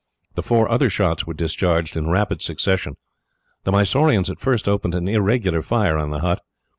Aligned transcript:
The 0.33 0.41
four 0.41 0.67
other 0.67 0.89
shots 0.89 1.27
were 1.27 1.35
discharged 1.35 1.95
in 1.95 2.09
rapid 2.09 2.41
succession. 2.41 2.95
The 3.65 3.71
Mysoreans 3.71 4.31
at 4.31 4.39
first 4.39 4.67
opened 4.67 4.95
an 4.95 5.07
irregular 5.07 5.61
fire 5.61 5.95
on 5.99 6.09
the 6.09 6.21
hut. 6.21 6.41